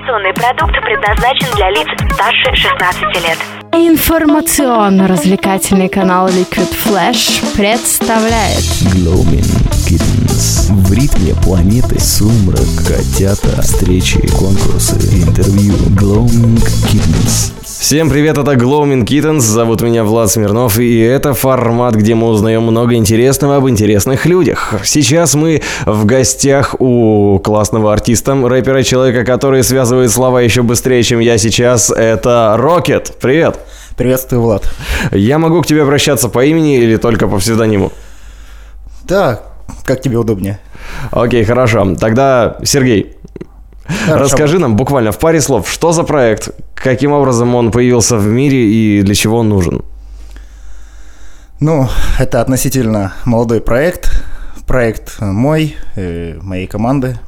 [0.00, 3.36] Информационный продукт предназначен для лиц старше 16 лет.
[3.72, 9.44] Информационно-развлекательный канал Liquid Flash представляет Glowing
[9.86, 10.72] Kittens.
[10.72, 15.74] В ритме планеты сумрак, котята, встречи, конкурсы, интервью.
[15.94, 16.56] Glowing
[16.88, 17.52] Kittens.
[17.80, 22.64] Всем привет, это Glowing Kittens, зовут меня Влад Смирнов, и это формат, где мы узнаем
[22.64, 24.74] много интересного об интересных людях.
[24.84, 31.20] Сейчас мы в гостях у классного артиста, рэпера, человека, который связывает слова еще быстрее, чем
[31.20, 33.14] я сейчас, это Рокет.
[33.18, 33.58] Привет!
[33.96, 34.70] Приветствую, Влад.
[35.10, 37.92] Я могу к тебе обращаться по имени или только по псевдониму?
[39.04, 39.40] Да,
[39.84, 40.60] как тебе удобнее.
[41.12, 41.94] Окей, хорошо.
[41.98, 43.16] Тогда, Сергей,
[44.06, 44.24] Хорошо.
[44.24, 48.58] расскажи нам буквально в паре слов, что за проект, каким образом он появился в мире
[48.58, 49.82] и для чего он нужен?
[51.60, 54.24] Ну, это относительно молодой проект.
[54.66, 57.18] Проект мой, э, моей команды,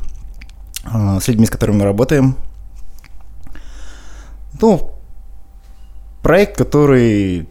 [0.85, 2.37] э, с людьми, с которыми мы работаем.
[4.61, 4.93] Ну,
[6.23, 7.49] проект, который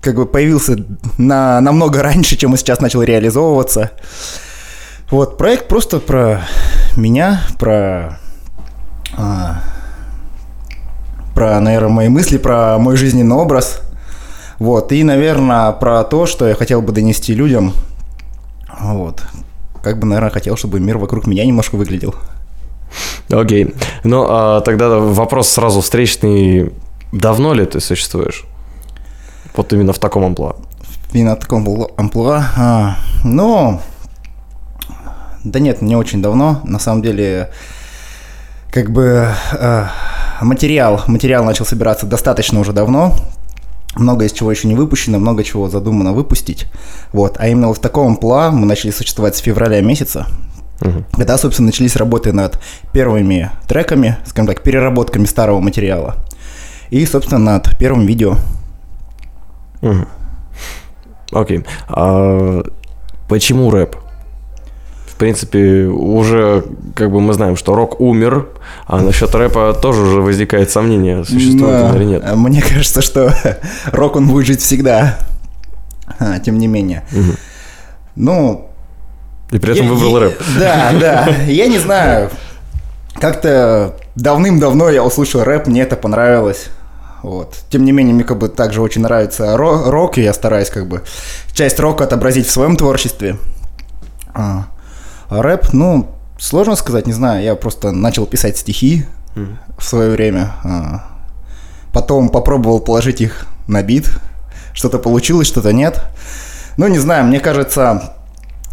[0.00, 0.76] как бы появился
[1.18, 3.92] на, намного раньше, чем он сейчас начал реализовываться.
[5.10, 6.42] Вот, проект просто про
[6.96, 8.18] меня, про
[9.16, 9.60] а,
[11.34, 13.80] про, наверное, мои мысли, про мой жизненный образ.
[14.58, 17.72] Вот, и, наверное, про то, что я хотел бы донести людям.
[18.80, 19.22] Вот.
[19.82, 22.14] Как бы, наверное, хотел, чтобы мир вокруг меня немножко выглядел.
[23.30, 23.74] Окей.
[24.04, 26.72] Ну, а тогда вопрос сразу встречный.
[27.12, 28.44] Давно ли ты существуешь?
[29.54, 30.56] Вот именно в таком амплуа.
[31.12, 32.44] Именно в таком амплуа.
[32.56, 33.80] А, ну,
[35.44, 36.60] да нет, не очень давно.
[36.64, 37.50] На самом деле,
[38.70, 39.84] как бы э,
[40.40, 43.14] материал, материал начал собираться достаточно уже давно.
[43.96, 46.66] Много из чего еще не выпущено, много чего задумано выпустить.
[47.12, 47.36] Вот.
[47.38, 50.26] А именно в таком амплуа мы начали существовать с февраля месяца.
[50.80, 51.04] Мгм.
[51.12, 52.60] Когда, собственно, начались работы над
[52.92, 56.16] первыми треками, скажем так, переработками старого материала.
[56.90, 58.36] И, собственно, над первым видео.
[59.80, 60.06] Мгм.
[61.32, 61.64] Окей.
[61.88, 62.62] А
[63.28, 63.96] почему рэп?
[65.18, 66.62] В принципе, уже
[66.94, 68.46] как бы мы знаем, что рок умер,
[68.86, 72.36] а насчет рэпа тоже уже возникает сомнение, существует он Но, или нет.
[72.36, 73.34] Мне кажется, что
[73.90, 75.18] рок он будет жить всегда.
[76.20, 77.02] А, тем не менее.
[77.10, 77.34] Мгм.
[78.14, 78.70] Ну,
[79.50, 80.42] И при этом я- выбрал я- рэп.
[80.60, 81.28] Да, да.
[81.48, 82.30] Я не знаю.
[83.20, 86.66] Как-то давным-давно я услышал рэп, мне это понравилось.
[87.24, 87.56] Вот.
[87.70, 90.86] Тем не менее, мне как бы также очень нравится ро- рок, и я стараюсь как
[90.86, 91.02] бы
[91.54, 93.36] часть рока отобразить в своем творчестве.
[94.32, 94.66] А
[95.28, 96.08] рэп, ну,
[96.38, 99.58] сложно сказать, не знаю, я просто начал писать стихи Мгм.
[99.78, 100.52] в свое время.
[100.64, 101.04] а,
[101.92, 104.10] Потом попробовал положить их на бит.
[104.72, 106.02] Что-то получилось, что-то нет.
[106.76, 108.14] Ну, не знаю, мне кажется,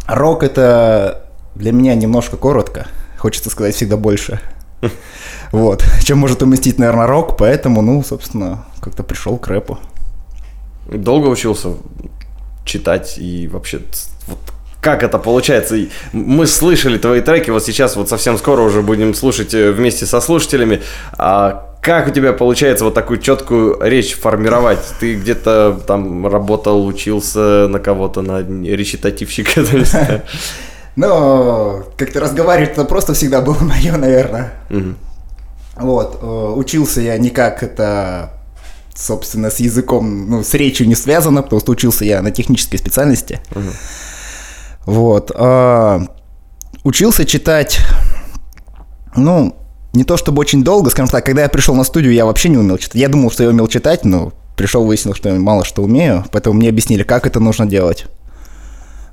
[0.06, 1.24] рок это
[1.54, 2.86] для меня немножко коротко.
[3.18, 4.40] Хочется сказать всегда больше.
[5.52, 5.84] Вот.
[6.02, 9.78] Чем может уместить, наверное, рок, поэтому, ну, собственно, как-то пришел к рэпу.
[10.92, 11.70] Долго учился
[12.64, 13.80] читать и вообще
[14.26, 14.38] вот
[14.86, 15.76] как это получается?
[16.12, 20.20] Мы слышали твои треки, вот сейчас вот совсем скоро уже будем слушать э, вместе со
[20.20, 20.80] слушателями.
[21.18, 24.78] А как у тебя получается вот такую четкую речь формировать?
[25.00, 29.64] Ты где-то там работал, учился на кого-то, на речитативщика?
[30.94, 34.52] Но как-то разговаривать это просто всегда было мое, наверное.
[35.74, 36.20] Вот.
[36.22, 38.30] э, Учился я никак это,
[38.94, 43.40] собственно, с языком, ну, с речью не связано, потому что учился я на технической специальности.
[43.50, 43.72] Мгм.
[44.86, 45.30] Вот.
[45.34, 46.00] а,
[46.84, 47.80] Учился читать,
[49.16, 49.56] ну,
[49.92, 52.58] не то чтобы очень долго, скажем так, когда я пришел на студию, я вообще не
[52.58, 52.94] умел читать.
[52.94, 56.56] Я думал, что я умел читать, но пришел, выяснил, что я мало что умею, поэтому
[56.56, 58.06] мне объяснили, как это нужно делать.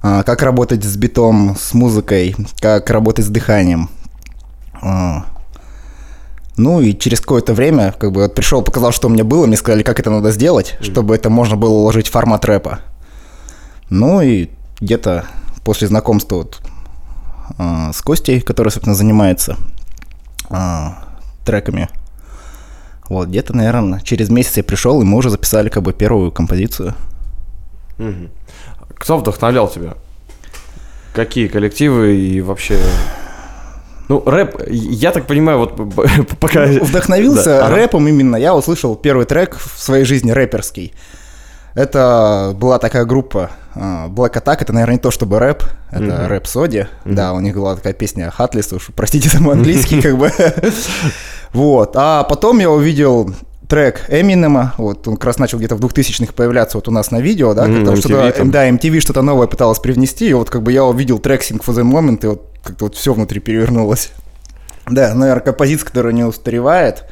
[0.03, 3.89] А, Как работать с битом, с музыкой, как работать с дыханием.
[4.81, 5.25] А,
[6.57, 9.57] Ну и через какое-то время, как бы вот пришел, показал, что у меня было, мне
[9.57, 12.81] сказали, как это надо сделать, чтобы это можно было уложить в формат рэпа.
[13.89, 15.25] Ну и где-то
[15.63, 16.61] после знакомства вот,
[17.57, 19.57] а, с Костей, который, собственно, занимается
[20.49, 21.03] а,
[21.45, 21.89] треками,
[23.09, 26.95] вот, где-то, наверное, через месяц я пришел, и мы уже записали как бы первую композицию.
[28.95, 29.95] Кто вдохновлял тебя?
[31.13, 32.79] Какие коллективы и вообще...
[34.09, 35.75] Ну, рэп, я так понимаю, вот
[36.39, 36.65] пока...
[36.65, 38.35] Ну, Вдохновился Да, рэпом именно.
[38.35, 40.93] Я услышал первый трек в своей жизни рэперский.
[41.75, 46.27] Это была такая группа а, Black Attack, это, наверное, не то чтобы рэп, это Мгм.
[46.27, 46.85] рэп Соди.
[47.05, 50.31] Да, у них была такая песня Хатлис, уж простите за мой английский, как бы.
[51.53, 51.91] Вот.
[51.95, 53.31] А потом я увидел
[53.69, 57.21] трек Эминема, вот он как раз начал где-то в 2000-х появляться вот у нас на
[57.21, 60.71] видео, да, как-то MTV что-то, да, MTV что-то новое пыталась привнести, и вот как бы
[60.71, 64.11] я увидел трек Sing for the Moment, и вот как-то вот все внутри перевернулось.
[64.87, 67.05] Да, наверное, композиция, которая не устаревает.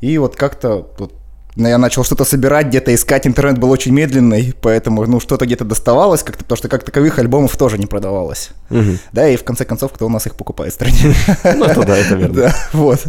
[0.00, 1.14] И вот как-то вот,
[1.56, 3.26] я начал что-то собирать, где-то искать.
[3.26, 7.56] Интернет был очень медленный, поэтому ну что-то где-то доставалось, как-то, потому что как таковых альбомов
[7.56, 8.50] тоже не продавалось.
[8.70, 8.98] Мгм.
[9.12, 11.14] Да, и в конце концов, кто у нас их покупает в стране?
[11.44, 12.34] Ну, это да, это верно.
[12.34, 13.04] Да, вот.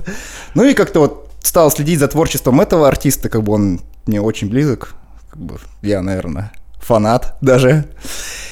[0.56, 4.50] Ну и как-то вот стал следить за творчеством этого артиста, как бы он мне очень
[4.50, 4.96] близок.
[5.30, 7.86] Как бы я, наверное, фанат даже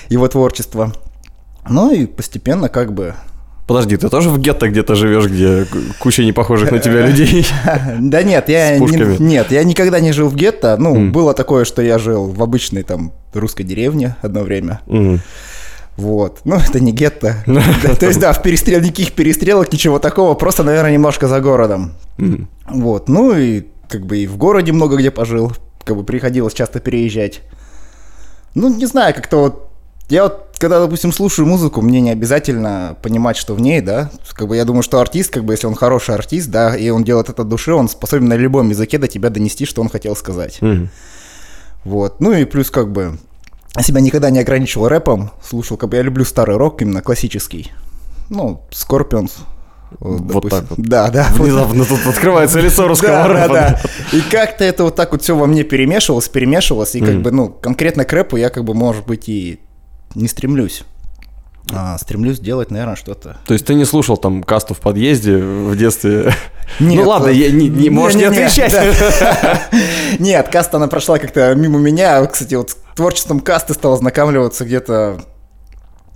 [0.10, 0.94] его творчества.
[1.68, 3.16] Ну и постепенно как бы...
[3.72, 5.66] Подожди, ты тоже в гетто где-то живешь, где
[5.98, 7.48] куча непохожих на тебя людей?
[8.00, 10.76] Да нет, я нет, я никогда не жил в гетто.
[10.78, 14.82] Ну, было такое, что я жил в обычной там русской деревне одно время.
[15.96, 16.42] Вот.
[16.44, 17.46] Ну, это не гетто.
[18.00, 18.82] То есть, да, в перестрел...
[18.82, 21.94] никаких перестрелок, ничего такого, просто, наверное, немножко за городом.
[22.68, 23.08] Вот.
[23.08, 25.54] Ну и как бы и в городе много где пожил.
[25.86, 27.40] Как бы приходилось часто переезжать.
[28.54, 29.71] Ну, не знаю, как-то вот...
[30.12, 34.12] Я вот, когда, допустим, слушаю музыку, мне не обязательно понимать, что в ней, да.
[34.34, 37.06] Как бы я думаю, что артист, как бы, если он хороший артист, да, и он
[37.06, 40.14] делает это от души, он способен на любом языке до тебя донести, что он хотел
[40.18, 40.62] сказать.
[40.62, 40.90] Мгм.
[41.86, 42.20] Вот.
[42.20, 43.20] Ну и плюс как бы
[43.78, 47.72] я себя никогда не ограничивал рэпом, слушал, как бы я люблю старый рок, именно классический.
[48.30, 49.32] Ну, Scorpions.
[50.00, 50.78] Вот так вот.
[50.78, 51.28] Да, да.
[51.38, 53.54] вот Внезапно тут открывается лицо русского да, да, рэпа.
[53.54, 53.82] да.
[54.12, 57.24] И как-то это вот так вот все во мне перемешивалось, перемешивалось, и как Мгм.
[57.24, 59.62] бы, ну, конкретно к рэпу я как бы, может быть, и
[60.16, 60.84] не стремлюсь.
[61.74, 63.38] А, стремлюсь делать, наверное, что-то.
[63.46, 66.34] То есть ты не слушал там касту в подъезде в детстве?
[66.80, 68.72] Нет, ну ладно, э, я не, не- можешь не не-не-не, отвечать.
[68.72, 69.62] да.
[70.20, 72.26] Нет, каста, она прошла как-то мимо меня.
[72.26, 75.22] Кстати, вот с творчеством касты стал ознакомливаться где-то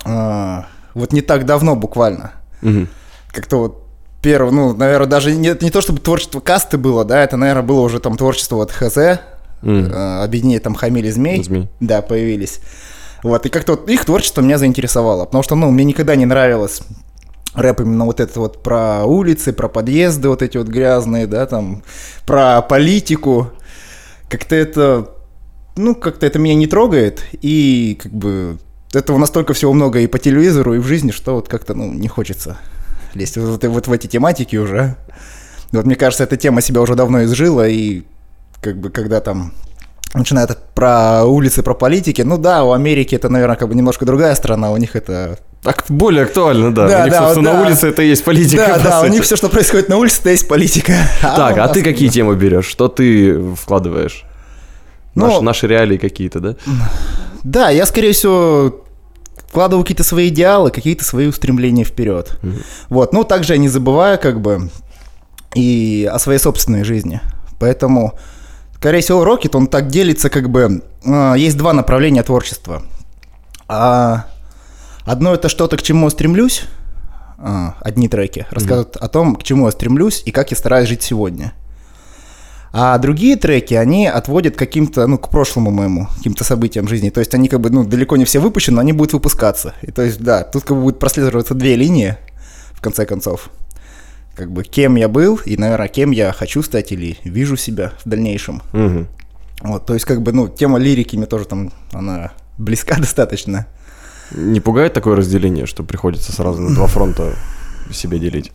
[0.04, 2.32] а, вот не так давно буквально.
[2.62, 2.90] Мгм.
[3.32, 3.84] Как-то вот
[4.22, 7.82] первый, ну, наверное, даже не, не то, чтобы творчество касты было, да, это, наверное, было
[7.82, 9.20] уже там творчество вот ХЗ,
[9.62, 9.92] Мгм.
[9.92, 11.44] э, объединение там Хамиль и Змей.
[11.44, 11.70] Змей.
[11.80, 12.60] Да, появились.
[13.26, 16.82] Вот, и как-то вот их творчество меня заинтересовало, потому что, ну, мне никогда не нравилось
[17.56, 21.82] рэп именно вот это вот про улицы, про подъезды вот эти вот грязные, да, там,
[22.28, 23.50] про политику.
[24.30, 25.10] Как-то это,
[25.76, 28.60] ну, как-то это меня не трогает, и как бы
[28.94, 32.08] этого настолько всего много и по телевизору, и в жизни, что вот как-то, ну, не
[32.08, 32.60] хочется
[33.16, 34.98] лезть вот, вот в эти тематики уже.
[35.72, 38.04] Вот мне кажется, эта тема себя уже давно изжила, и
[38.62, 39.52] как бы когда там
[40.14, 44.36] начинают про улицы, про политики, ну да, у Америки это, наверное, как бы немножко другая
[44.36, 45.40] страна, у них это...
[45.64, 46.88] Так более актуально, да.
[46.88, 47.54] Да, у них, да, собственно, да.
[47.54, 48.66] на улице это и есть политика.
[48.68, 49.14] да, да, у сути.
[49.14, 50.94] них все, что происходит на улице, это есть политика.
[51.22, 52.68] Так, у а ты какие темы берешь?
[52.68, 54.26] Что ты вкладываешь?
[55.16, 56.56] Ну- Наши, наши реалии какие-то, да?
[57.44, 58.84] Да, я, скорее всего,
[59.48, 62.38] вкладываю какие-то свои идеалы, какие-то свои устремления вперед.
[62.90, 64.70] Вот, ну, также я не забываю, как бы,
[65.56, 67.22] и о своей собственной жизни.
[67.60, 68.20] Поэтому,
[68.76, 72.84] скорее всего, Рокет, он так делится, как бы, а, есть два направления творчества.
[73.68, 74.28] А,
[75.04, 76.64] одно это что-то, к чему я стремлюсь,
[77.38, 81.04] а, одни треки, рассказывают о том, к чему я стремлюсь и как я стараюсь жить
[81.04, 81.54] сегодня.
[82.78, 87.10] А другие треки, они отводят каким-то, ну, к прошлому моему, каким-то событиям жизни.
[87.10, 89.76] То есть они как бы, ну, далеко не все выпущены, но они будут выпускаться.
[89.82, 92.18] И то есть, да, тут как бы будет прослеживаться две линии,
[92.74, 93.50] в конце концов.
[94.36, 98.10] Как бы, кем я был и, наверное, кем я хочу стать или вижу себя в
[98.10, 98.62] дальнейшем.
[98.74, 99.08] Мгм.
[99.62, 103.66] Вот, то есть, как бы, ну, тема лирики мне тоже там, она близка достаточно.
[104.32, 107.34] Не пугает такое разделение, что приходится сразу на два фронта
[107.92, 108.52] себе делить?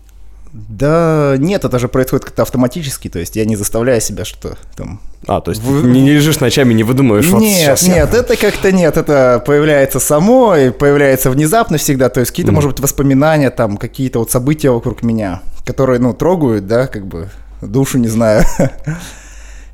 [0.53, 5.01] Да нет, это же происходит как-то автоматически, то есть я не заставляю себя, что там...
[5.29, 8.15] А, то есть Вы- не, не лежишь ночами, не выдумываешь, вот Нет, сейчас я- нет,
[8.15, 12.57] это как-то нет, это появляется само и появляется внезапно всегда, то есть какие-то, Мгм.
[12.57, 17.29] может быть, воспоминания, там, какие-то вот события вокруг меня, которые, ну, трогают, да, как бы,
[17.61, 18.45] душу, не знаю.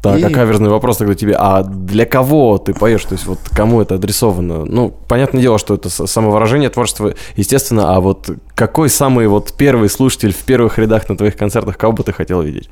[0.02, 1.34] Так, а И- каверзный вопрос тогда тебе.
[1.36, 3.02] А для кого ты поешь?
[3.04, 4.64] То есть вот кому это адресовано?
[4.64, 10.32] Ну, понятное дело, что это самовыражение, творчество, естественно, а вот какой самый вот первый слушатель
[10.32, 12.70] в первых рядах на твоих концертах, кого бы ты хотел видеть?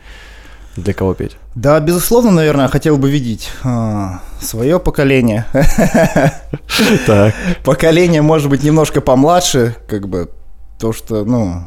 [0.76, 1.36] Для кого петь?
[1.56, 3.50] Да, безусловно, наверное, хотел бы видеть
[4.40, 5.46] свое поколение.
[7.06, 7.34] Так.
[7.64, 10.30] Поколение, может быть, немножко помладше, как бы,
[10.78, 11.64] то, что, ну,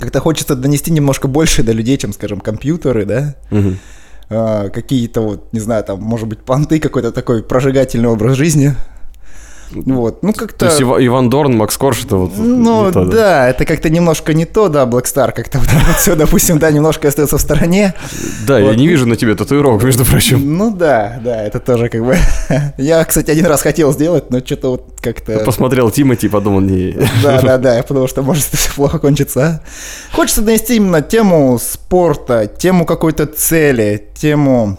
[0.00, 3.78] как-то хочется донести немножко больше до людей, чем, скажем, компьютеры, да, Мгм.
[4.32, 8.74] А, какие-то вот, не знаю, там, может быть, понты, какой-то такой прожигательный образ жизни.
[9.72, 10.66] Вот, ну То как-то...
[10.66, 14.34] есть Ива- Иван Дорн, Макс Корж, это вот Ну не то, да, это как-то немножко
[14.34, 17.94] не то, да, Black Star, как-то вот, все, допустим, да, немножко остается в стороне.
[18.46, 18.76] Да, я Вот.
[18.76, 20.56] не вижу на тебе татуировок, между прочим.
[20.56, 22.16] Ну да, да, это тоже как бы...
[22.78, 25.38] Я, кстати, один раз хотел сделать, но что-то вот как-то...
[25.44, 26.96] Посмотрел Тимати и подумал, не...
[27.22, 29.62] Да, да, да, я подумал, что может это плохо кончится.
[30.12, 30.16] а.
[30.16, 34.78] Хочется донести именно тему спорта, тему какой-то цели, тему,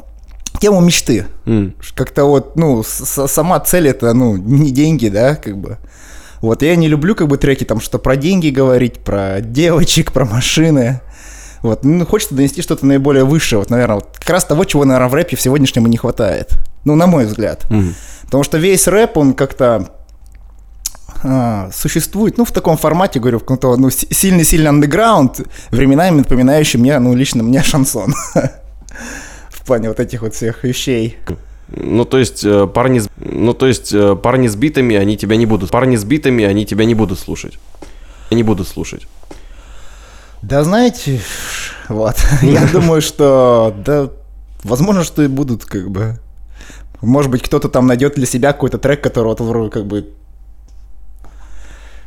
[0.62, 1.26] тему мечты.
[1.46, 1.74] М.
[1.96, 5.78] Как-то вот, ну, сама цель это, ну, не деньги, да, как бы.
[6.40, 10.26] Вот я не люблю как бы треки там что про деньги говорить, про девочек, про
[10.26, 11.02] машины.
[11.62, 15.10] Вот, ну, хочется донести что-то наиболее высшее, вот, наверное, вот как раз того, чего, наверное,
[15.10, 16.50] в рэпе в сегодняшнем и не хватает.
[16.86, 17.66] Ну, на мой взгляд.
[18.26, 19.90] Потому что весь рэп, он как-то
[21.24, 26.80] а, существует, ну, в таком формате, говорю, в каком-то, ну, си- сильный-сильный андеграунд, временами напоминающий
[26.80, 28.16] мне, ну, лично мне шансон.
[29.62, 31.18] В плане вот этих вот всех вещей.
[31.74, 35.38] Ну, то есть, э, парни, с- ну, то есть, э, парни с битами, они тебя
[35.38, 35.70] не будут.
[35.72, 37.58] Парни с битами, они тебя не будут слушать.
[38.32, 39.08] Не будут слушать.
[40.42, 41.22] Да, знаете,
[41.88, 44.10] вот, я думаю, что, да,
[44.64, 46.20] возможно, что и будут, как бы,
[47.02, 50.10] может быть, кто-то там найдет для себя какой-то трек, который вот вроде как бы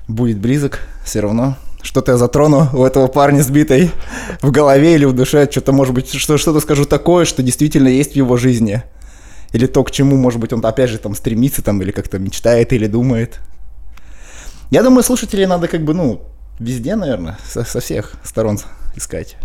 [0.08, 1.56] будет близок все равно.
[1.84, 3.90] Что-то я затрону у этого парня сбитой
[4.40, 8.14] в голове или в душе, что-то, может быть, что, что-то скажу такое, что действительно есть
[8.14, 8.82] в его жизни.
[9.52, 12.72] Или то, к чему, может быть, он опять же там стремится, там, или как-то мечтает,
[12.72, 13.38] или думает.
[14.70, 16.22] Я думаю, слушателей надо как бы, ну,
[16.58, 18.58] везде, наверное, со, со всех сторон
[18.96, 19.36] искать.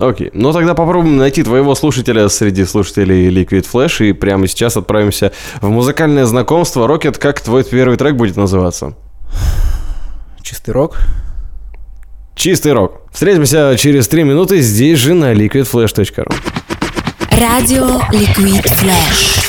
[0.00, 5.32] Окей, ну тогда попробуем найти твоего слушателя среди слушателей Liquid Flash и прямо сейчас отправимся
[5.60, 6.86] в музыкальное знакомство.
[6.86, 8.94] Рокет, как твой первый трек будет называться?
[10.48, 10.96] Чистый рок.
[12.34, 13.02] Чистый рок.
[13.12, 16.34] Встретимся через три минуты здесь же на liquidflash.ru.
[17.32, 19.44] Радио Liquid Flash.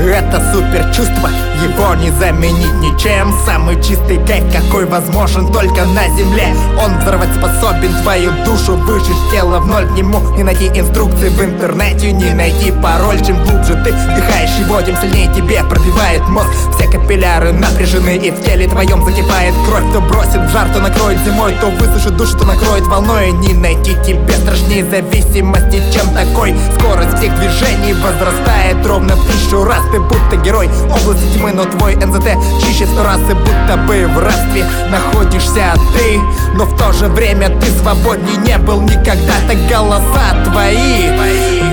[0.00, 1.28] Это супер чувство,
[1.62, 6.54] его не заменить ничем Самый чистый кайф, какой возможен только на земле.
[6.82, 9.86] Он взорвать способен твою душу, выжечь тело в ноль.
[9.86, 13.20] К нему не найти инструкции в интернете, не найти пароль.
[13.24, 16.48] Чем глубже ты вдыхаешь его, тем сильнее тебе пробивает мозг.
[16.74, 19.92] Все капилляры напряжены и в теле твоем закипает кровь.
[19.92, 23.32] То бросит в жар, то накроет зимой, то высушит душу, то накроет волной.
[23.32, 26.56] Не найти тебе страшнее зависимости, чем такой.
[26.78, 29.82] Скорость всех движений возрастает ровно в тысячу раз.
[29.92, 32.30] Ты будто герой области тьмы, но твой НЗТ
[32.64, 36.20] чище сто раз И будто бы в рабстве находишься ты.
[36.54, 41.10] Но в то же время ты свободней не был никогда Так голоса твои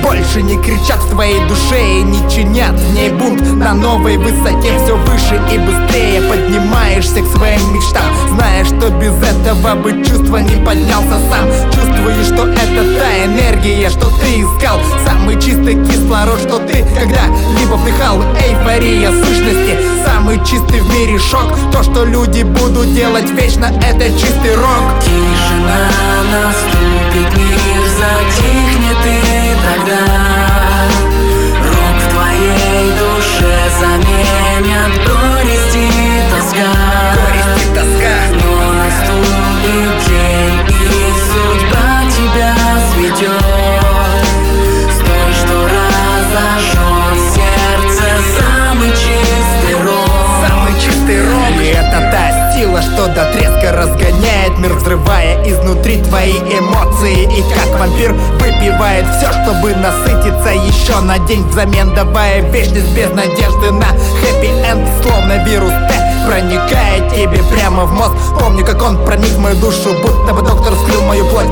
[0.02, 3.42] больше не кричат в твоей душе И не чинят в ней бунт.
[3.56, 8.04] На новой высоте все выше и быстрее Поднимаешься к своим мечтам.
[8.30, 11.48] Зная, что без этого бы чувство не поднялся сам.
[11.72, 14.80] Чувствуешь, что это та энергия, что ты искал.
[15.06, 18.22] Самый чистый кислород, что ты когда-либо вдыхал.
[18.36, 19.78] Эйфория сущности,
[20.20, 21.48] самый чистый в мире шок.
[21.72, 25.00] То, что люди будут делать вечно, это чистый рок.
[25.02, 25.90] Тишина
[26.32, 30.02] наступит, мир затихнет и тогда
[31.64, 34.92] Рок в твоей душе заменят.
[35.08, 36.70] Горесть и тоска.
[37.16, 38.16] Горесть и тоска.
[38.34, 42.56] Но наступит день и судьба тебя
[42.94, 43.59] сведет
[52.80, 57.24] сила, что до треска разгоняет мир Взрывая изнутри твои эмоции.
[57.24, 63.72] И как вампир выпивает все, чтобы насытиться еще на день Взамен давая вечность без надежды
[63.72, 63.88] на
[64.22, 68.14] хэппи-энд Словно вирус Т проникает тебе прямо в мозг.
[68.40, 71.48] Помню, как он проник в мою душу, будто бы доктор вскрыл мою плоть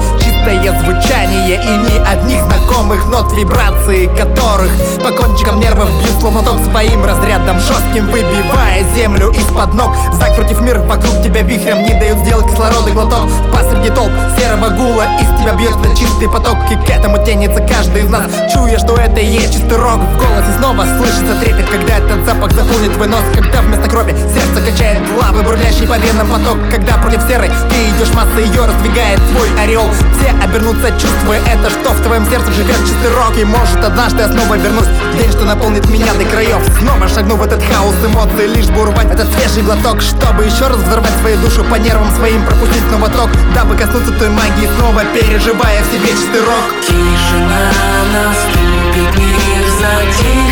[0.47, 4.71] Чистое звучание и ни одних знакомых нот Вибрации которых
[5.03, 9.93] по кончикам нервов бьют словно ток своим разрядом Жестким выбивая землю из-под ног.
[10.13, 13.29] Закрутив мир вокруг тебя вихрем Не дают сделать кислородный глоток.
[13.51, 18.09] Посреди толп серого гула Из тебя бьется чистый поток И к этому тянется каждый из
[18.09, 18.31] нас.
[18.53, 22.53] Чуя, что это и есть чистый рок В голосе снова слышится трепет Когда этот запах
[22.53, 23.23] заполнит твой нос.
[23.35, 28.13] Когда вместо крови сердце качает лавы Бурлящий по венам поток Когда против серой ты идешь
[28.13, 29.83] масса Ее раздвигает твой орел
[30.15, 33.37] Все обернутся чувствуя это Что в твоем сердце живет чистый рок.
[33.37, 37.43] И может однажды я снова вернусь День, что наполнит меня до краев Снова шагну в
[37.43, 41.63] этот хаос эмоций Лишь бы урвать этот свежий глоток Чтобы еще раз взорвать свою душу
[41.63, 46.41] По нервам своим пропустить снова ток Дабы коснуться той магии Снова переживая в себе чистый
[46.41, 46.67] рок.
[46.81, 47.71] Тишина
[48.13, 50.46] наступит, мир затихнет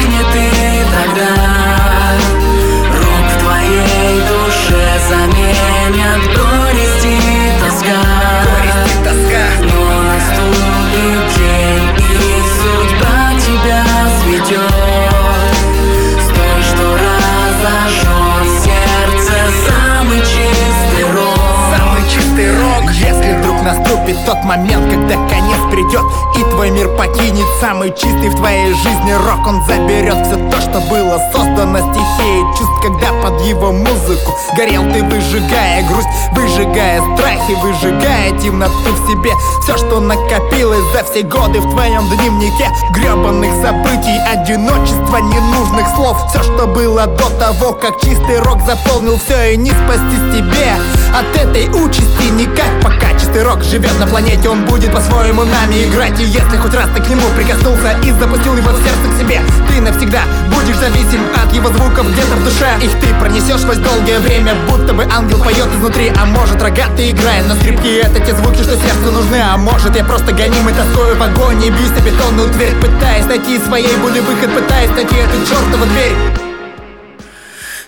[24.45, 26.03] момент, когда конец придет
[26.37, 29.45] И твой мир покинет самый чистый в твоей жизни рок.
[29.47, 32.43] Он заберет все то, что было создано стихией.
[32.57, 39.31] Чувств Когда под его музыку горел ты, выжигая грусть Выжигая страхи, выжигая темноту в себе.
[39.63, 42.69] Все, что накопилось за все годы в твоем дневнике.
[42.91, 46.17] Гребаных событий, одиночества, ненужных слов.
[46.29, 50.73] Все, что было до того, как чистый рок заполнил все И не спастись тебе.
[51.17, 56.17] От этой участи никак Пока чистый рок живет на планете, он будет по-своему нами играть.
[56.19, 59.41] И если хоть раз ты к нему прикоснулся и запустил его в сердце к себе
[59.67, 60.21] Ты навсегда
[60.53, 62.69] будешь зависим от его звуков где-то в душе.
[62.81, 66.13] Их ты пронесешь сквозь долгое время, будто бы ангел поет изнутри.
[66.15, 69.41] А может рогатый играет на скрипке, это те звуки, что сердцу нужны.
[69.41, 73.59] А может я просто гонимый тоскою в огонь и бьюсь на бетонную дверь Пытаясь найти
[73.59, 76.15] своей боли выход, пытаясь найти эту чертову дверь.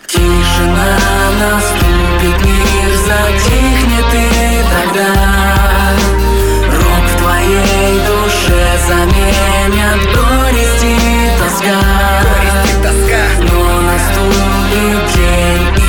[0.08, 1.00] Тишина
[1.40, 2.77] наступит, мир
[3.08, 5.10] затихнет и тогда.
[6.72, 11.80] Рок в твоей душе заменят горесть и тоска.
[13.40, 15.87] Но наступит день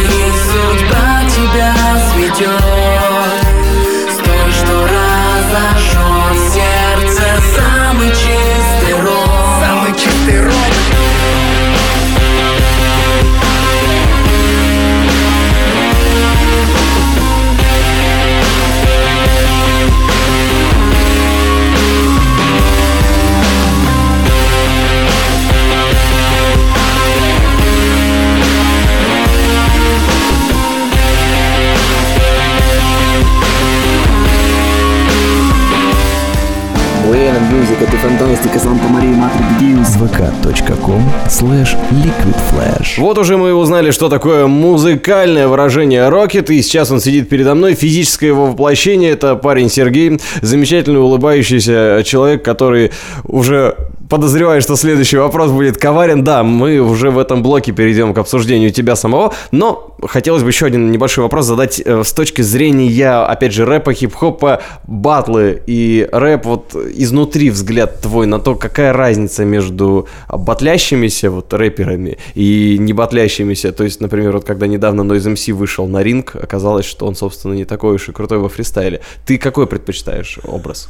[41.39, 42.99] slash liquid flash.
[42.99, 47.75] Вот уже мы узнали, что такое музыкальное выражение Рокет, и сейчас он сидит передо мной.
[47.75, 52.91] Физическое его воплощение– это парень Сергей, замечательный улыбающийся человек, который
[53.25, 53.77] уже
[54.09, 56.25] подозреваю, что следующий вопрос будет коварен.
[56.25, 60.67] Да, мы уже в этом блоке перейдем к обсуждению тебя самого, но хотелось бы еще
[60.67, 66.45] один небольшой вопрос задать э, с точки зрения, опять же, рэпа, хип-хопа, батлы и рэп,
[66.47, 73.73] вот изнутри взгляд твой на то, какая разница между батлящимися вот рэперами и не батлящимися.
[73.73, 77.55] То есть, например, вот когда недавно Noise MC вышел на ринг, оказалось, что он, собственно,
[77.55, 79.01] не такой уж и крутой во фристайле.
[79.27, 80.89] Ты какой предпочитаешь образ?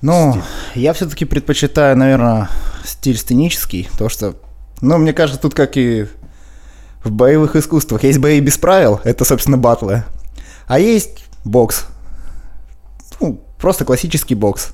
[0.00, 0.40] Ну,
[0.74, 2.48] я все-таки предпочитаю, наверное,
[2.84, 4.34] стиль сценический, то что,
[4.80, 6.06] ну, мне кажется, тут как и
[7.02, 8.04] в боевых искусствах.
[8.04, 10.04] Есть бои без правил, это, собственно, батлы,
[10.66, 11.86] а есть бокс.
[13.20, 14.70] Ну, просто классический бокс.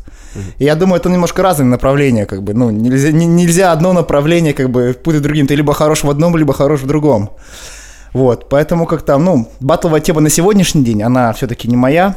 [0.58, 4.52] И я думаю, это немножко разные направления, как бы, ну, нельзя, не- нельзя одно направление,
[4.52, 5.46] как бы, путать другим.
[5.46, 7.30] Ты либо хорош в одном, либо хорош в другом.
[8.12, 12.16] Вот, поэтому как там, ну, батловая тема на сегодняшний день, она все-таки не моя.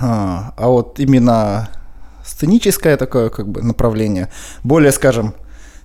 [0.00, 1.68] А, а вот именно
[2.24, 4.30] сценическое такое как бы направление,
[4.62, 5.34] более, скажем,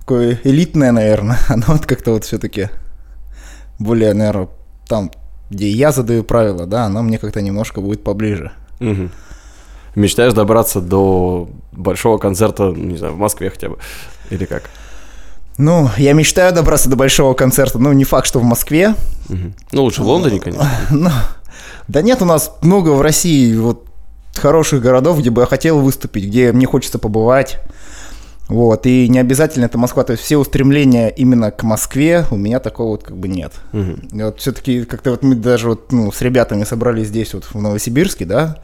[0.00, 2.68] такое элитное, наверное, оно вот как-то вот все-таки
[3.78, 4.48] более, наверное,
[4.86, 5.10] там,
[5.50, 8.52] где я задаю правила, да, оно мне как-то немножко будет поближе.
[8.80, 9.10] Мгм.
[9.94, 13.78] Мечтаешь добраться до большого концерта, ну, не знаю, в Москве хотя бы?
[14.30, 14.64] Или как?
[15.58, 18.94] Ну, я мечтаю добраться до большого концерта, ну, не факт, что в Москве.
[19.28, 19.54] Мгм.
[19.72, 20.70] Ну, лучше в Лондоне, конечно.
[20.90, 21.10] Ну,
[21.88, 23.89] да нет, у нас много в России вот
[24.34, 27.58] хороших городов, где бы я хотел выступить, где мне хочется побывать.
[28.48, 32.58] Вот, и не обязательно это Москва, то есть все устремления именно к Москве у меня
[32.58, 33.52] такого вот как бы нет.
[34.12, 37.54] И вот все-таки как-то вот мы даже вот, ну, с ребятами собрались здесь вот в
[37.54, 38.58] Новосибирске, да,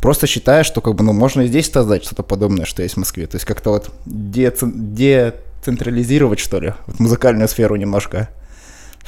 [0.00, 2.98] просто считая, что как бы, ну, можно и здесь создать что-то подобное, что есть в
[2.98, 3.28] Москве.
[3.28, 8.30] То есть как-то вот децен- децентрализировать, что ли, вот музыкальную сферу немножко.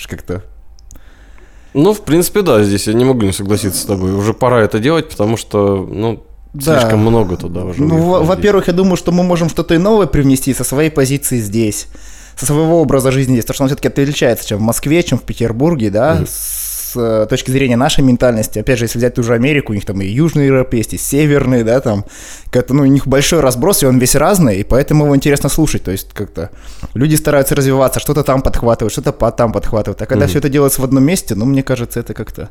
[0.09, 0.45] Как-то
[1.75, 4.13] Ну, в принципе, да, здесь я не могу не согласиться с тобой.
[4.13, 6.81] Уже пора это делать, потому что, ну, Да.
[6.81, 7.83] слишком много туда уже.
[7.83, 11.87] Ну, во-первых, я думаю, что мы можем что-то и новое привнести со своей позиции здесь,
[12.37, 15.23] со своего образа жизни здесь, потому что он все-таки отличается, чем в Москве, чем в
[15.23, 16.25] Петербурге, да,
[16.93, 18.59] с э, точки зрения нашей ментальности.
[18.59, 20.99] Опять же, если взять ту же Америку, у них там и южный рэп есть, и
[20.99, 22.05] северный, да, там,
[22.51, 25.83] как-то, ну, у них большой разброс, и он весь разный, и поэтому его интересно слушать,
[25.85, 26.51] то есть как-то
[26.95, 30.85] люди стараются развиваться, что-то там подхватывают, что-то там подхватывают, а когда все это делается в
[30.85, 32.49] одном месте, ну, мне кажется, это как-то...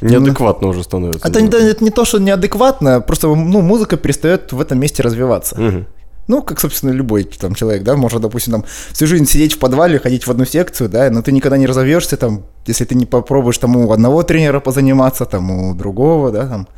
[0.00, 1.28] Неадекватно уже становится.
[1.28, 5.60] Это, не- это не то, что неадекватно, просто, ну, музыка перестает в этом месте развиваться.
[5.60, 5.86] Мгм.
[6.30, 9.98] Ну, как, собственно, любой там человек, да, может, допустим, там всю жизнь сидеть в подвале,
[9.98, 13.58] ходить в одну секцию, да, но ты никогда не разовьешься, там, если ты не попробуешь
[13.58, 16.68] там у одного тренера позаниматься, там, у другого, да, там.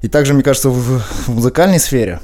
[0.00, 2.20] И также, мне кажется, в, музыкальной сфере,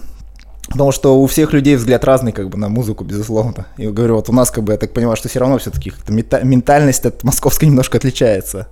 [0.68, 3.66] потому что у всех людей взгляд разный, как бы, на музыку, безусловно.
[3.78, 7.04] И говорю, вот у нас, как бы, я так понимаю, что все равно все-таки ментальность
[7.06, 8.68] от московской немножко отличается.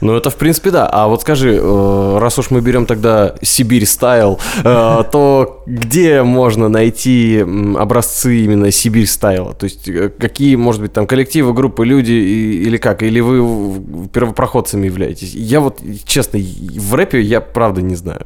[0.00, 0.88] Ну, это, в принципе, да.
[0.88, 4.62] А вот скажи, э, раз уж мы берем тогда Сибирь стайл, э,
[5.12, 7.40] то где можно найти
[7.76, 9.54] образцы именно Сибирь стайла?
[9.54, 13.02] То есть э, какие, может быть, там коллективы, группы, люди и- или как?
[13.02, 15.34] Или вы первопроходцами являетесь?
[15.34, 18.24] Я вот, честно, в рэпе я правда не знаю.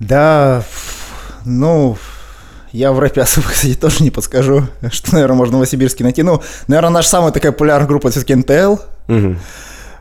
[0.00, 0.64] Да,
[1.46, 1.96] ну,
[2.72, 6.22] я в рэпе особо, кстати, тоже не подскажу, что, наверное, можно в Новосибирске найти.
[6.22, 8.76] Ну, наверное, наша самая такая популярная группа все-таки НТЛ.
[9.08, 9.38] Мгм.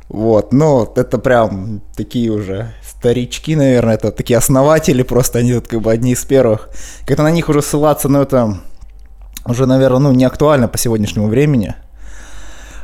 [0.07, 5.81] Вот, но это прям такие уже старички, наверное, это такие основатели просто, они тут как
[5.81, 6.69] бы одни из первых.
[7.07, 8.57] Как-то на них уже ссылаться, ну, это
[9.45, 11.75] уже, наверное, ну, не актуально по сегодняшнему времени.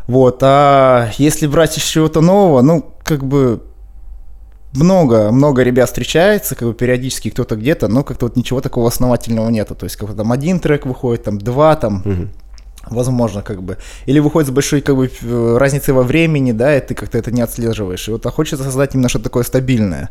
[0.08, 3.62] Вот, а если брать из чего-то нового, ну, как бы
[4.74, 9.50] много, много ребят встречается, как бы периодически кто-то где-то, но как-то вот ничего такого основательного
[9.50, 9.76] нету.
[9.76, 12.30] То есть, как бы там один трек выходит, там два, там Мгм.
[12.90, 13.78] возможно, как бы.
[14.06, 17.32] Или выходит с большой, как бы, э, разницей во времени, да, и ты как-то это
[17.32, 18.08] не отслеживаешь.
[18.08, 20.10] И вот а хочется создать именно что-то такое стабильное.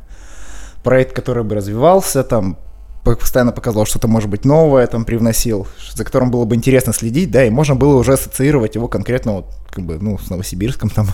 [0.82, 2.56] Проект, который бы развивался, там,
[3.04, 7.30] по- постоянно показывал что-то, может быть, новое, там, привносил, за которым было бы интересно следить,
[7.30, 11.06] да, и можно было уже ассоциировать его конкретно, вот, как бы, ну, с Новосибирском, там,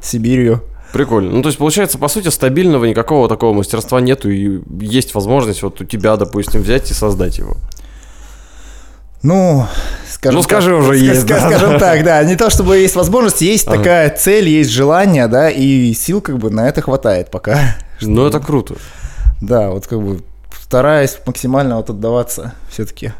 [0.00, 0.62] с Сибирью.
[0.94, 1.32] Прикольно.
[1.32, 5.80] Ну, то есть, получается, по сути, стабильного никакого такого мастерства нету, и есть возможность вот
[5.80, 7.56] у тебя, допустим, взять и создать его.
[9.24, 9.66] Ну,
[10.08, 11.48] скажем Ну, скажи так, уже, есть, ска- да.
[11.48, 12.22] Скажем так, да.
[12.22, 13.78] Не то чтобы есть возможность, есть Ага.
[13.78, 17.76] такая цель, есть желание, да, и сил как бы на это хватает пока.
[18.00, 18.76] Ну, это круто.
[19.40, 20.22] Да, вот как бы
[20.62, 23.12] стараюсь максимально вот отдаваться все-таки.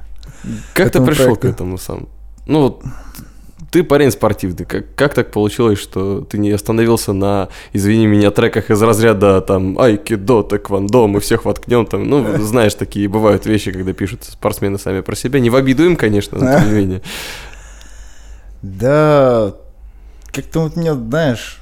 [0.75, 1.49] Как ты пришел к проекту.
[1.49, 2.09] этому сам?
[2.47, 2.83] Ну, вот
[3.75, 4.65] ты парень спортивный.
[4.65, 9.77] Как, как так получилось, что ты не остановился на, извини меня, треках из разряда там
[9.81, 12.09] айкидо, тэквондо, мы всех воткнем там.
[12.09, 15.41] Ну, знаешь, такие бывают вещи, когда пишут спортсмены сами про себя.
[15.41, 17.03] Не в обиду им, конечно, но тем не менее.
[18.63, 19.53] Да,
[20.33, 21.61] как-то вот мне, знаешь,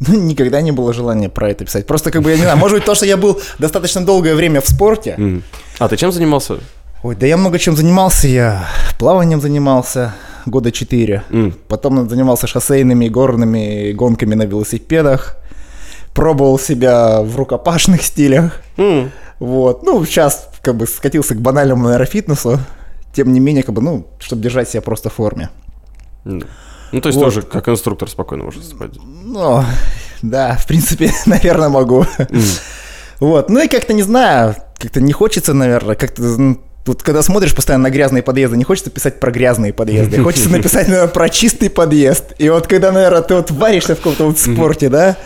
[0.00, 1.86] ну, никогда не было желания про это писать.
[1.86, 4.60] Просто как бы, я не знаю, может быть, то, что я был достаточно долгое время
[4.60, 5.42] в спорте.
[5.78, 6.58] А ты чем занимался?
[7.04, 8.26] Ой, да я много чем занимался.
[8.28, 8.66] Я
[8.98, 10.14] плаванием занимался
[10.46, 11.22] года четыре.
[11.28, 11.54] М.
[11.68, 15.36] Потом занимался шоссейными горными гонками на велосипедах.
[16.14, 18.58] Пробовал себя в рукопашных стилях.
[18.78, 19.10] М.
[19.38, 19.82] Вот.
[19.82, 22.58] Ну, сейчас как бы скатился к банальному аэрофитнесу.
[23.12, 25.50] Тем не менее, как бы, ну, чтобы держать себя просто в форме.
[26.24, 26.42] М.
[26.90, 27.24] Ну, то есть Вот.
[27.26, 28.92] тоже как инструктор спокойно можешь спать.
[29.04, 29.62] Ну,
[30.22, 32.06] да, в принципе, наверное, могу.
[33.20, 33.50] Вот.
[33.50, 36.56] Ну и как-то не знаю, как-то не хочется, наверное, как-то.
[36.86, 40.16] Вот когда смотришь постоянно на грязные подъезды, не хочется писать про грязные подъезды.
[40.22, 42.34] Хочется написать, наверное, про чистый подъезд.
[42.38, 45.16] И вот когда, наверное, ты вот варишься в каком-то вот спорте, да,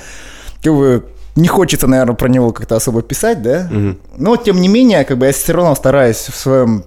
[0.63, 3.69] как бы не хочется, наверное, про него как-то особо писать, да.
[4.17, 6.85] Но, тем не менее, как бы я все равно стараюсь в своем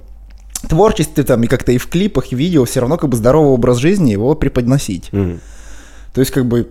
[0.70, 3.78] творчестве там и как-то и в клипах, и видео все равно как бы здоровый образ
[3.78, 5.10] жизни его преподносить.
[6.14, 6.70] То есть, как бы,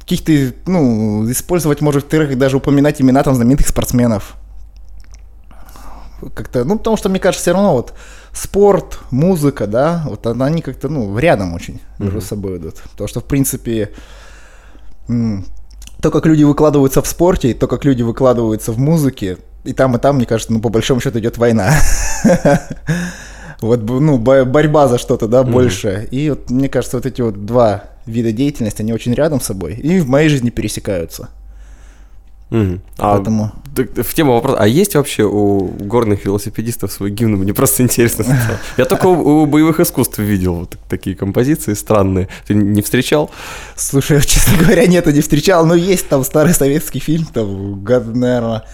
[0.00, 0.32] каких-то,
[0.66, 4.34] ну, использовать, может, в треках даже упоминать имена там знаменитых спортсменов.
[6.30, 7.94] Как-то, ну, потому что, мне кажется, все равно вот
[8.32, 12.76] спорт, музыка, да, вот они как-то, ну, рядом очень между собой идут.
[12.92, 13.90] Потому что, в принципе,
[15.06, 19.94] то, как люди выкладываются в спорте, и то, как люди выкладываются в музыке, и там,
[19.96, 21.72] и там, мне кажется, ну, по большому счету идет война.
[23.60, 26.08] Вот, ну, бо- борьба за что-то, да, больше.
[26.10, 29.74] И вот, мне кажется, вот эти вот два вида деятельности, они очень рядом с собой.
[29.74, 31.28] И в моей жизни пересекаются.
[32.52, 32.82] Мгм.
[32.98, 33.52] А Поэтому...
[33.74, 37.36] в тему вопроса, а есть вообще у горных велосипедистов свой гимн?
[37.36, 38.58] Мне просто интересно стало.
[38.76, 42.28] Я только у, у боевых искусств видел вот такие композиции странные.
[42.46, 43.30] Ты не встречал?
[43.74, 48.64] Слушай, честно говоря, нет, не встречал, но есть там старый советский фильм, там, год, наверное,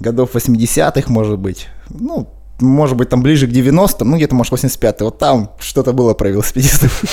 [0.00, 1.68] годов 80-х, может быть.
[1.90, 5.04] Ну, может быть, там ближе к 90-м, ну, где-то, может, 85-й.
[5.04, 7.02] Вот там что-то было про велосипедистов.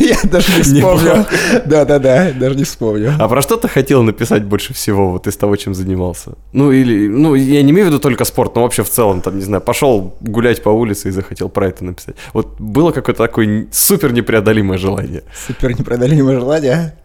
[0.00, 1.26] Я даже не вспомню.
[1.66, 3.14] Да-да-да, даже не вспомню.
[3.18, 6.32] А про что ты хотел написать больше всего вот из того, чем занимался?
[6.52, 9.36] Ну, или, ну, я не имею в виду только спорт, но вообще в целом, там,
[9.36, 12.16] не знаю, пошел гулять по улице и захотел про это написать.
[12.32, 15.22] Вот было какое-то такое супер непреодолимое желание.
[15.46, 16.96] Супер непреодолимое желание.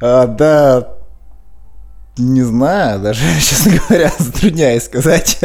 [0.00, 0.95] А, да,
[2.18, 5.38] не знаю, даже, честно говоря, затрудняюсь сказать.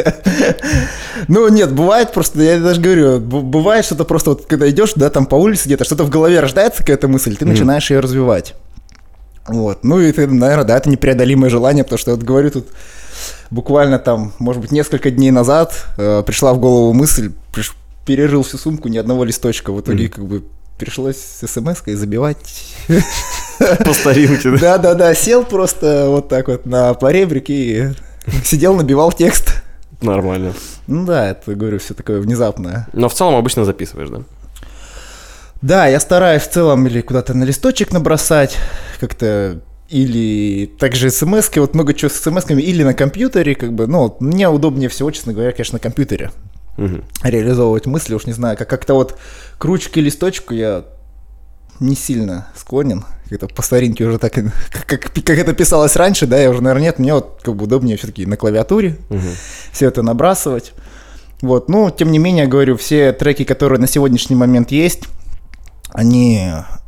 [1.27, 5.25] Ну, нет, бывает просто, я даже говорю, бывает что-то просто, вот когда идешь, да, там
[5.25, 8.55] по улице где-то, что-то в голове рождается какая-то мысль, ты начинаешь ее развивать.
[9.47, 12.67] Вот, ну и ты, наверное, да, это непреодолимое желание, потому что, вот говорю, тут
[13.49, 17.73] буквально там, может быть, несколько дней назад э, пришла в голову мысль, приш-
[18.05, 20.43] перерыл всю сумку, ни одного листочка, в итоге как бы
[20.77, 22.37] пришлось смс-кой забивать.
[23.85, 24.57] По старинке, да?
[24.57, 27.89] Да-да-да, сел просто вот так вот на поребрике и
[28.43, 29.63] сидел, набивал текст.
[30.01, 30.53] Нормально.
[30.87, 32.87] Ну да, это, говорю, все такое внезапное.
[32.93, 34.21] Но в целом обычно записываешь, да?
[35.61, 38.57] Да, я стараюсь в целом или куда-то на листочек набросать,
[38.99, 44.15] как-то или также смс вот много чего с смс или на компьютере, как бы, ну,
[44.19, 46.31] мне удобнее всего, честно говоря, конечно, на компьютере
[46.77, 47.03] Мгм.
[47.21, 49.17] реализовывать мысли, уж не знаю, как как-то вот
[49.57, 50.85] к ручке листочку я
[51.79, 54.45] не сильно склонен, как-то по старинке уже так, как,
[54.87, 57.97] как, как это писалось раньше, да, я уже, наверное, нет, мне вот как бы удобнее
[57.97, 59.21] все-таки на клавиатуре Мгм.
[59.71, 60.73] все это набрасывать.
[61.41, 65.03] Вот, ну, тем не менее, говорю, все треки, которые на сегодняшний момент есть,
[65.93, 66.39] они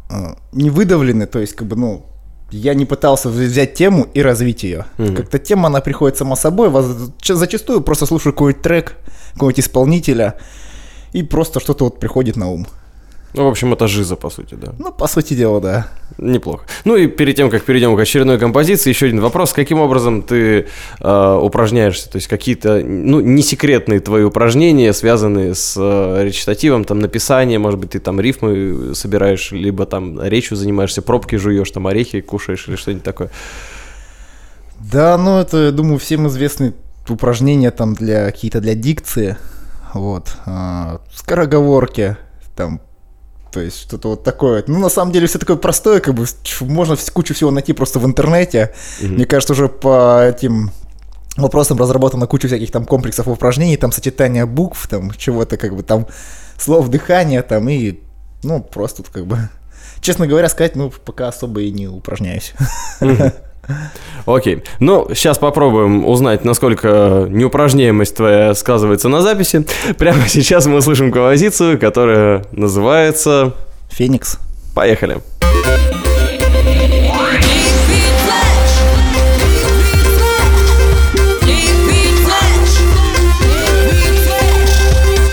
[0.09, 0.13] э,
[0.51, 2.05] не выдавлены, то есть, как бы, ну,
[2.51, 4.85] я не пытался взять тему и развить ее.
[4.99, 5.15] Мгм.
[5.15, 6.69] Как-то тема, она приходит сама собой.
[7.19, 8.95] ч- Зачастую просто слушаю какой-нибудь трек,
[9.33, 10.35] какого-нибудь исполнителя,
[11.13, 12.67] и просто что-то вот приходит на ум.
[13.33, 14.73] Ну, в общем, это жиза, по сути, да.
[14.77, 15.87] Ну, по сути дела, да.
[16.19, 16.65] Неплохо.
[16.85, 19.53] Ну и перед тем, как перейдем к очередной композиции, еще один вопрос.
[19.53, 20.67] Каким образом ты
[20.99, 22.11] э, упражняешься?
[22.11, 27.79] То есть какие-то, ну, не секретные твои упражнения, связанные с э, речитативом, там, написание, может
[27.79, 32.75] быть, ты там рифмы собираешь, либо там речью занимаешься, пробки жуешь, там, орехи кушаешь или
[32.75, 33.31] что-нибудь такое.
[34.79, 36.73] Да, ну это, я думаю, всем известные
[37.09, 39.37] упражнения там для какие-то для дикции,
[39.93, 42.17] вот, а, скороговорки,
[42.55, 42.79] там,
[43.53, 44.63] то есть что-то вот такое.
[44.65, 46.25] Ну, на самом деле, все такое простое, как бы
[46.61, 48.73] можно кучу всего найти просто в интернете.
[48.99, 50.71] Мне кажется, уже по этим
[51.37, 56.07] вопросам разработана куча всяких там комплексов упражнений, там сочетания букв, там чего-то как бы там
[56.57, 57.99] слов дыхания там и,
[58.43, 59.37] ну, просто тут как бы...
[60.01, 62.53] Честно говоря, сказать, ну, пока особо и не упражняюсь.
[64.25, 64.63] Окей.
[64.79, 69.65] Ну, сейчас попробуем узнать, насколько неупражняемость твоя сказывается на записи.
[69.97, 73.53] Прямо сейчас мы услышим композицию, которая называется...
[73.89, 74.39] Феникс.
[74.73, 75.19] Поехали.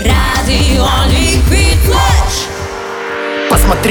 [0.05, 0.85] Радио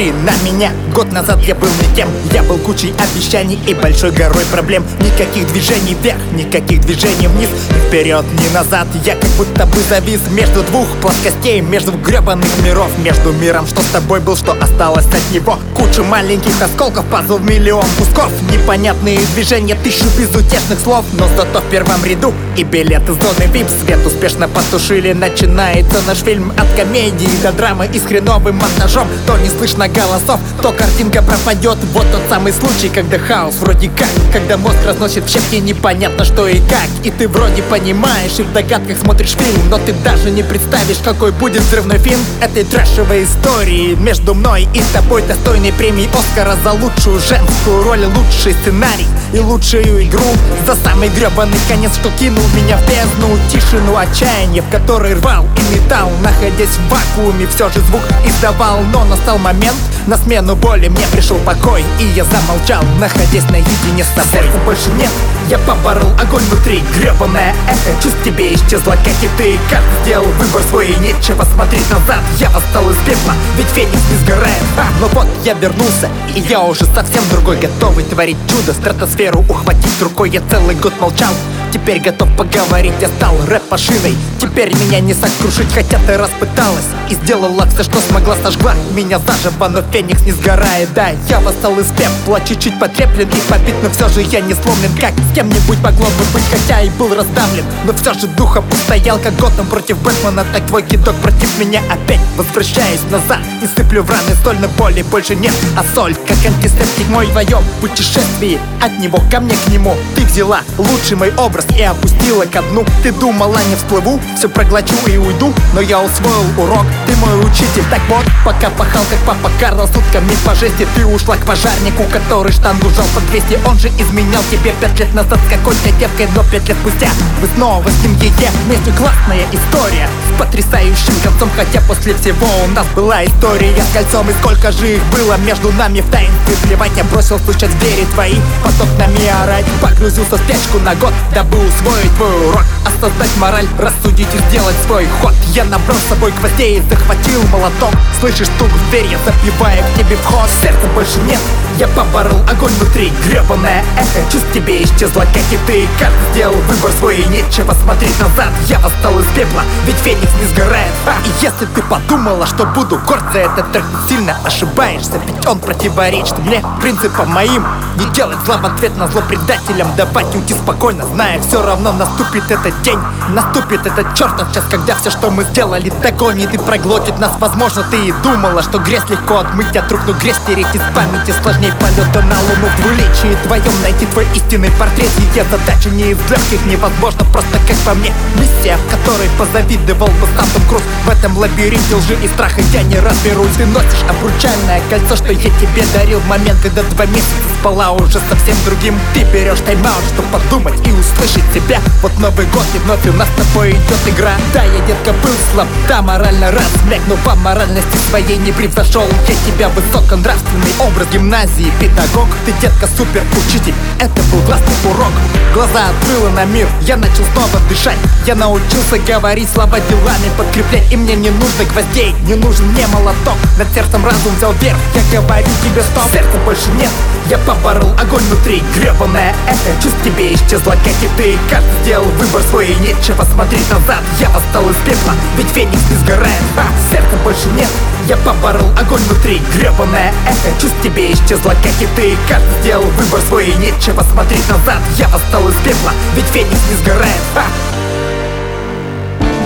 [0.00, 2.08] Посмотри на меня, год назад я был не тем.
[2.32, 4.82] Я был кучей обещаний и большой горой проблем.
[5.00, 7.50] Никаких движений вверх, никаких движений вниз.
[7.68, 12.88] Ни вперед, ни назад, я как будто бы завис Между двух плоскостей, между гребаных миров
[13.04, 15.58] Между миром, что с тобой был, что осталось от него.
[15.74, 18.30] Кучу маленьких осколков, пазл в миллион кусков.
[18.50, 21.04] Непонятные движения, тысячу безутешных слов.
[21.12, 26.18] Но зато в первом ряду и билет из зоны VIP Свет успешно потушили, начинается наш
[26.18, 29.06] фильм От комедии до драмы и с хреновым монтажом.
[29.26, 34.09] То не слышно голосов, то картинка пропадет Вот тот самый случай, когда хаос вроде как
[34.33, 36.88] Когда мозг разносит в щепки, непонятно что и как.
[37.05, 41.33] И ты вроде понимаешь и в догадках смотришь фильм Но ты даже не представишь, какой
[41.33, 43.94] будет взрывной фильм Этой трэшевой истории.
[43.94, 50.05] Между мной и тобой Достойной премии Оскара за лучшую женскую роль Лучший сценарий и лучшую
[50.05, 50.24] игру.
[50.66, 55.74] За самый гребаный конец, что кинул меня в бездну Тишину отчаяния, в которой рвал и
[55.74, 59.69] металл Находясь в вакууме, все же звук издавал Но настал момент,
[60.06, 64.24] на смену боли мне пришел покой И я замолчал, находясь наедине с собой.
[64.33, 65.11] Сердца больше нет,
[65.48, 66.83] я поборол огонь внутри.
[66.96, 69.59] Гребаное эхо, чувств тебе исчезло, как и ты.
[69.70, 72.20] Как сделал выбор свой и нечего смотреть назад.
[72.38, 74.62] Я восстал из пепла, ведь феникс не сгорает.
[74.76, 77.59] А, Но вот я вернулся, и я уже совсем другой.
[77.59, 80.30] Готовый творить чудо, стратосферу ухватить рукой.
[80.30, 81.33] Я целый год молчал,
[81.72, 84.16] Теперь готов поговорить, я стал рэп-машиной.
[84.40, 88.74] Теперь меня не сокрушить, хотя ты раз пыталась И сделала все, что смогла, сожгла.
[88.92, 93.74] Меня заживо Но феникс не сгорает, да, я восстал из пепла Чуть-чуть потреплен и побит,
[93.83, 94.90] но все же я не сломлен.
[95.00, 97.64] Как с кем-нибудь могло бы быть, хотя и был раздавлен.
[97.85, 100.44] Но все же духом устоял, как Готэм против Бэтмена.
[100.52, 102.20] Так твой кидок против меня опять.
[102.37, 105.54] Возвращаюсь назад и сыплю в раны соль, но боли больше нет.
[105.76, 106.14] А соль,
[106.46, 109.94] антисептик мой в твоем путешествии От него ко мне к нему.
[110.14, 112.85] Ты взяла лучший мой образ и опустила ко дну.
[113.03, 115.53] Ты думала не всплыву, все проглочу и уйду.
[115.74, 117.85] Но я усвоил урок, ты мой учитель.
[117.90, 122.53] Так вот, пока пахал как папа Карло сутками по жести Ты ушла к пожарнику, который
[122.53, 125.38] штангу жал по 200 Он же изменял тебе пять лет назад.
[125.46, 127.11] С какой-то девкой Но пять лет спустя.
[127.40, 130.09] Вы снова с ним едем Вместе классная история.
[130.29, 131.50] С потрясающим концом.
[131.57, 133.74] Хотя после всего у нас была история.
[133.90, 137.76] С кольцом И сколько же их было между нами в таинстве Плевать я бросил стучать
[137.78, 138.36] двери твои.
[138.62, 139.66] Поток нами орать.
[139.80, 142.64] Погрузился в спячку на год Дабы усвоить твой урок.
[142.84, 145.34] Осознать мораль, рассудить и сделать свой ход.
[145.54, 147.92] Я набрал с собой гвоздей и захватил молоток.
[148.20, 150.48] Слышишь стук в дверь, я забиваю к тебе вход.
[150.62, 151.40] Сердца больше нет,
[151.78, 153.12] я поборол огонь внутри.
[153.26, 158.18] Гребаное эхо, чувств тебе исчезло, как и ты Как сделал выбор свой и нечего смотреть
[158.20, 158.50] назад.
[158.66, 160.92] Я восстал из пепла, ведь феникс не сгорает.
[161.04, 161.14] Ха!
[161.24, 165.58] И если ты подумала, что буду горд за этот трек ты Сильно ошибаешься, ведь он
[165.58, 167.64] противоречит мне Принципам моим
[167.96, 169.94] Не делать зла в ответ на зло предателям.
[169.96, 172.98] Давать уйти спокойно, зная, все равно наступит этот день.
[173.30, 177.33] Наступит этот чертов час, когда все, что мы сделали, догонит и проглотит нас.
[177.38, 181.35] Возможно, ты и думала, что грязь легко отмыть от рук Но грязь стереть из памяти
[181.42, 182.68] сложнее полета на луну.
[182.76, 185.11] В двуличии твоем найти твой истинный портрет.
[185.35, 188.12] Ее задача не из легких, невозможно просто как по мне.
[188.37, 190.83] Миссия, в которой позавидовал бы сам Том Круз.
[191.04, 193.52] В этом лабиринте лжи и страха я не разберусь.
[193.56, 198.20] Ты носишь обручальное кольцо, что я тебе дарил В момент, когда два месяца спала уже
[198.29, 198.99] совсем другим.
[199.14, 203.29] Ты берешь тайм-аут, чтобы подумать и услышать себя Вот Новый год и вновь у нас
[203.29, 204.33] с тобой идет игра.
[204.53, 209.05] Да, я детка был слаб, да, морально размяк Но по моральности своей не превзошел.
[209.29, 211.73] Я тебя высоконравственный образ гимназии.
[211.79, 215.12] Педагог, ты детка супер учитель Это был классный урок.
[215.55, 217.99] Глаза открыла на мир, я начал снова дышать.
[218.27, 220.90] Я научился говорить слова делами подкреплять.
[220.92, 223.37] И мне не нужно гвоздей, не нужен мне молоток.
[223.59, 226.90] Над сердцем разум взял верх, я говорю тебе стоп Сердца больше нет,
[227.28, 232.42] я поборол огонь внутри Гребаное эхо, чувств тебе исчезло, как и ты Каждый сделал выбор
[232.50, 234.02] свой и нечего смотреть назад.
[234.18, 236.42] Я восстал из пепла, ведь феникс не сгорает.
[236.56, 237.70] А, Сердца больше нет,
[238.08, 243.20] я поборол огонь внутри Гребаное эхо, чувств тебе исчезло, как и ты Каждый сделал выбор
[243.28, 244.80] свой и нечего смотреть назад.
[244.96, 247.22] Я восстал из пепла, ведь феникс не сгорает.
[247.36, 247.44] А.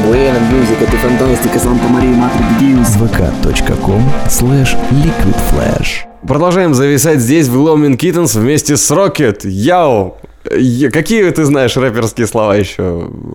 [0.05, 2.89] Buena Music, это фантастика, Санта-Мария, Матрик Дьюз.
[2.89, 9.47] vk.com slash liquidflash Продолжаем зависать здесь в Gloaming Kittens вместе с Rocket.
[9.47, 10.17] Яу!
[10.51, 12.83] Е- Какие ты знаешь рэперские слова еще?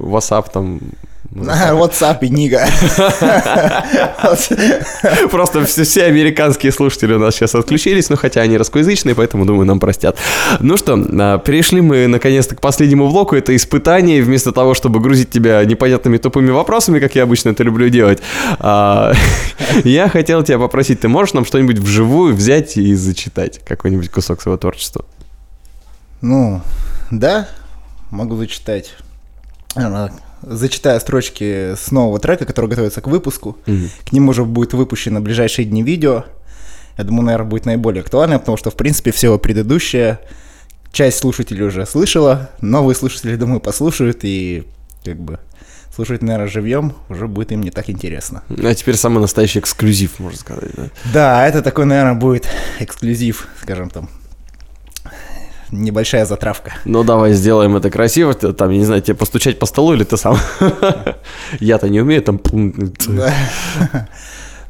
[0.01, 0.79] WhatsApp там...
[1.31, 2.67] WhatsApp и Нига.
[5.29, 9.79] Просто все, американские слушатели у нас сейчас отключились, но хотя они русскоязычные, поэтому, думаю, нам
[9.79, 10.17] простят.
[10.59, 13.35] Ну что, а, перешли мы наконец-то к последнему блоку.
[13.35, 14.23] Это испытание.
[14.23, 18.19] Вместо того, чтобы грузить тебя непонятными тупыми вопросами, как я обычно это люблю делать,
[18.59, 19.13] а,
[19.83, 23.61] я хотел тебя попросить, ты можешь нам что-нибудь вживую взять и зачитать?
[23.65, 25.05] Какой-нибудь кусок своего творчества?
[26.21, 26.61] Ну,
[27.11, 27.47] да,
[28.09, 28.95] могу зачитать.
[30.41, 33.57] Зачитаю строчки с нового трека, который готовится к выпуску.
[33.65, 36.25] К нему уже будет выпущено в ближайшие дни видео.
[36.97, 40.19] Я думаю, наверное, будет наиболее актуально, потому что, в принципе, все предыдущее
[40.91, 44.65] часть слушателей уже слышала, новые слушатели, думаю, послушают и
[45.05, 45.39] как бы
[45.93, 48.43] слушать, наверное, живьем уже будет им не так интересно.
[48.49, 50.89] А теперь самый настоящий эксклюзив, можно сказать, да?
[51.13, 52.47] Да, это такой, наверное, будет
[52.79, 54.09] эксклюзив, скажем там,
[55.71, 56.73] небольшая затравка.
[56.85, 58.33] Ну, давай сделаем это красиво.
[58.33, 60.37] Там, я не знаю, тебе постучать по столу или ты сам?
[61.59, 62.39] Я-то не умею там...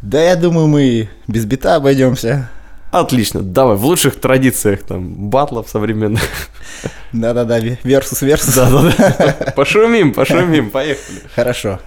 [0.02, 0.24] Да.
[0.24, 2.50] Я думаю, мы без бита обойдемся.
[2.92, 6.24] Отлично, давай, в лучших традициях там батлов современных.
[7.12, 8.56] Да-да-да, версус версус.
[8.56, 9.52] Да-да-да.
[9.56, 11.20] Пошумим, пошумим, поехали.
[11.36, 11.80] Хорошо.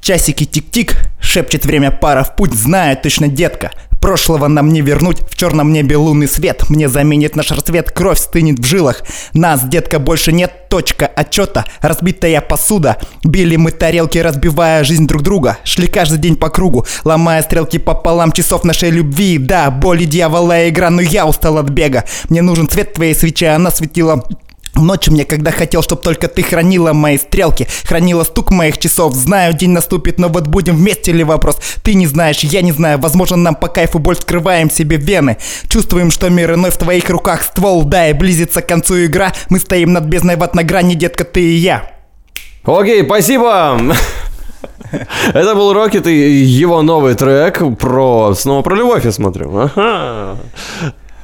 [0.00, 3.70] Часики тик-тик, шепчет время пара в путь, знаю точно, детка.
[4.02, 6.68] Прошлого нам не вернуть, в черном небе лунный свет.
[6.68, 9.02] Мне заменит наш рассвет, кровь стынет в жилах.
[9.32, 15.58] Нас, детка, больше нет, точка отчета Разбитая посуда, били мы тарелки, разбивая жизнь друг друга.
[15.62, 19.38] Шли каждый день по кругу, ломая стрелки пополам часов нашей любви.
[19.38, 22.04] Да, боли дьявола игра, но я устал от бега.
[22.28, 24.24] Мне нужен цвет твоей свечи, она светила
[24.74, 29.52] Ночью мне, когда хотел, чтоб только ты хранила мои стрелки Хранила стук моих часов Знаю,
[29.52, 33.36] день наступит, но вот будем вместе ли вопрос Ты не знаешь, я не знаю Возможно,
[33.36, 35.36] нам по кайфу боль вскрываем себе вены
[35.68, 39.58] Чувствуем, что мир иной в твоих руках ствол Да, и близится к концу игра Мы
[39.58, 41.90] стоим над бездной вот на грани, детка, ты и я
[42.64, 43.78] Окей, спасибо.
[45.34, 48.34] Это был Рокет и его новый трек про...
[48.34, 49.50] Снова про любовь, я смотрю.
[49.56, 50.38] Ага.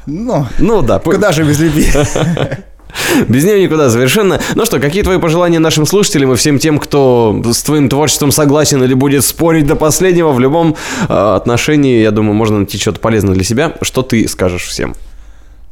[0.07, 0.99] Ну, Ну да.
[0.99, 1.87] куда же без любви?
[3.29, 4.41] Без нее никуда совершенно.
[4.55, 8.83] Ну что, какие твои пожелания нашим слушателям и всем тем, кто с твоим творчеством согласен
[8.83, 10.77] или будет спорить до последнего в любом
[11.09, 13.75] э, отношении, я думаю, можно найти что-то полезное для себя.
[13.83, 14.95] Что ты скажешь всем?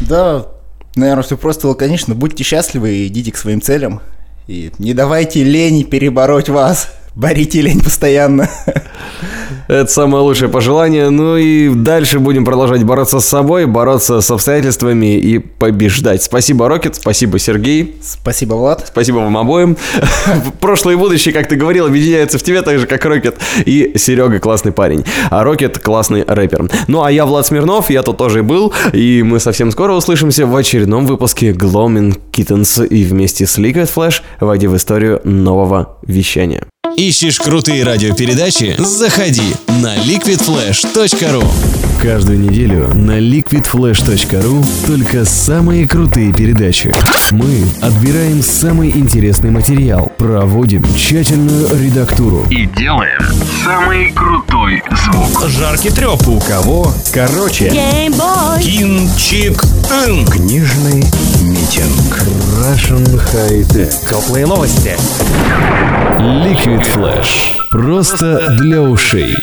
[0.01, 0.47] Да,
[0.95, 4.03] наверное, все просто лаконично Будьте счастливы и идите к своим целям
[4.47, 8.51] И не давайте лени перебороть вас Борите лень постоянно
[9.69, 11.11] Это самое лучшее пожелание.
[11.11, 16.23] Ну и дальше будем продолжать бороться с собой, бороться с обстоятельствами и побеждать.
[16.23, 17.97] Спасибо, Рокет, спасибо, Сергей.
[18.03, 19.77] Спасибо, Влад Спасибо вам обоим.
[20.61, 24.39] Прошлое и будущее, как ты говорил, объединяются в тебе так же, как Рокет и Серега
[24.39, 25.05] классный парень.
[25.31, 26.69] А Рокет классный рэпер.
[26.89, 28.73] Ну а я Влад Смирнов, я тут тоже и был.
[28.93, 34.23] И мы совсем скоро услышимся в очередном выпуске Gloaming Kittens и вместе с Liquid Flash
[34.41, 36.65] войди в историю нового вещания.
[36.97, 38.75] Ищешь крутые радиопередачи?
[38.79, 41.47] Заходи на liquidflash.ru
[42.01, 46.95] Каждую неделю на liquidflash.ru только самые крутые передачи.
[47.33, 53.21] Мы отбираем самый интересный материал, проводим тщательную редактуру и делаем
[53.63, 55.49] самый крутой звук.
[55.49, 56.27] Жаркий треп.
[56.29, 56.91] У кого?
[57.13, 57.71] Короче.
[58.63, 59.61] Кинчик.
[60.31, 61.05] Книжный
[61.43, 62.23] митинг.
[62.59, 63.93] Russian High Tech.
[64.09, 64.97] Теплые новости.
[66.19, 67.59] Liquid Flash.
[67.71, 69.37] Просто для ушей.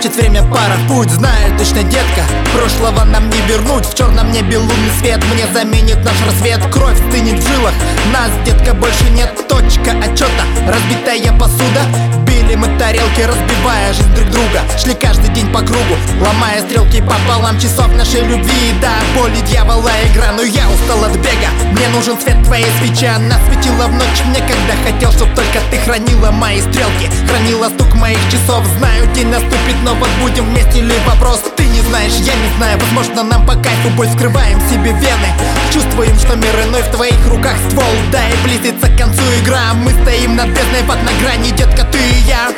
[0.00, 0.76] Шепчет время пара.
[0.88, 2.24] Путь Знаю точно, детка,
[2.54, 3.86] прошлого нам не вернуть.
[3.86, 6.60] В черном небе лунный свет мне заменит наш рассвет.
[6.72, 7.74] Кровь стынет в жилах,
[8.12, 9.30] нас, детка, больше нет.
[9.48, 11.82] Точка отчета, разбитая посуда.
[12.26, 14.60] Били мы тарелки, разбивая жизнь друг друга.
[14.78, 18.72] Шли каждый день по кругу, ломая стрелки пополам часов нашей любви.
[18.80, 21.50] Да, боль и дьявола игра, но я устал от бега.
[21.72, 24.22] Мне нужен свет твоей свечи, она светила в ночь.
[24.26, 27.10] Мне когда хотел, чтоб только ты хранила мои стрелки.
[27.28, 31.80] Хранила стук моих часов, знаю день наступит Но вот будем вместе ли вопрос, ты не
[31.80, 35.28] знаешь, я не знаю Возможно нам по кайфу боль скрываем себе вены.
[35.72, 37.84] Чувствуем, что мир иной в твоих руках ствол.
[38.12, 39.74] Да и близится к концу игра.
[39.74, 42.50] Мы стоим над бездной, вот на грани, детка, ты и я.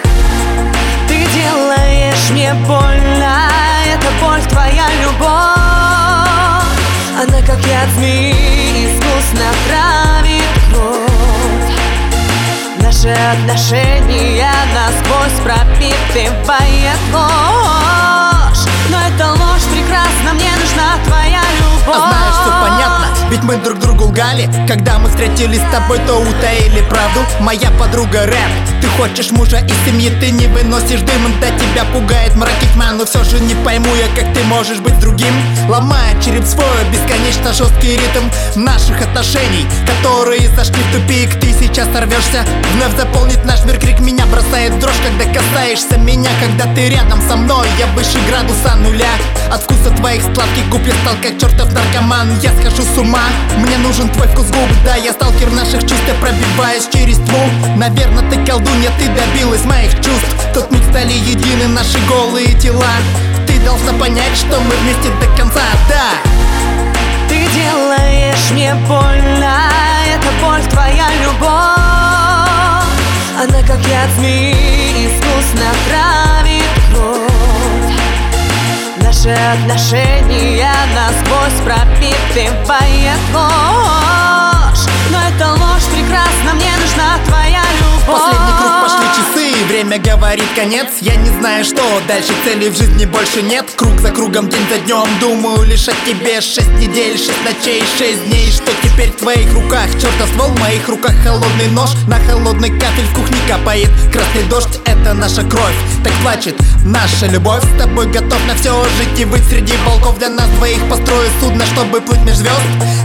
[1.08, 3.48] Ты делаешь мне больно
[3.86, 5.52] Это боль твоя любовь.
[7.22, 10.01] Она как яд змеи Искусно травит
[12.92, 21.96] Наши отношения насквозь пропитывает ложь Но это ложь прекрасна Мне нужна твоя любовь.
[21.96, 24.48] А знаешь, все понятно, ведь мы друг другу лгали.
[24.68, 27.20] Когда мы встретились с тобой, то утаили правду.
[27.40, 28.80] Моя подруга рэп.
[28.80, 31.22] Ты хочешь мужа и семьи, ты не выносишь дым.
[31.40, 35.32] Да тебя пугает мраки Но все же не пойму я, как ты можешь быть другим.
[35.68, 38.24] Ломая череп свой, бесконечно жесткий ритм
[38.56, 41.40] Наших отношений, которые зашли в тупик.
[41.40, 42.44] Ты сейчас сорвешься,
[42.74, 43.78] вновь заполнит наш мир.
[43.78, 46.30] Крик Меня бросает дрожь, когда касаешься меня.
[46.40, 49.12] Когда ты рядом со мной, я выше градуса нуля.
[49.50, 52.38] От вкуса твоих сладких губ я стал как чертов наркоман.
[52.40, 53.21] Я схожу с ума,
[53.58, 57.48] мне нужен твой вкус губ Да, я сталкер наших чувств, я пробиваюсь через тьму.
[57.76, 60.34] Наверное, ты колдунья, ты добилась моих чувств.
[60.54, 62.92] Тот миг стали едины наши голые тела.
[63.46, 66.10] Ты должна понять, что мы вместе до конца, да.
[67.28, 69.70] Ты делаешь мне больно
[70.06, 71.82] Это боль твоя любовь.
[73.42, 76.62] Она как яд змеи Искусно травит
[76.92, 77.31] кровь
[79.12, 88.20] Наши отношения насквозь пропитывает ложь Но эта ложь прекрасна Мне нужна твоя любовь.
[88.22, 90.88] Последний круг пошли часы, время говорит конец.
[91.00, 93.66] Я не знаю, что дальше цели в жизни больше нет.
[93.76, 96.40] Круг за кругом, день за днем, думаю лишь о тебе.
[96.40, 98.50] Шесть недель, шесть ночей, шесть дней.
[98.50, 99.86] Что теперь в твоих руках?
[99.94, 101.90] Чертов ствол в моих руках холодный нож.
[102.08, 107.62] На холодный кафель в кухне капает Красный дождь, это наша кровь Так плачет наша любовь.
[107.64, 110.18] С тобой готов на все жить и быть среди волков.
[110.18, 112.52] Для нас двоих построю судно, чтобы плыть меж звезд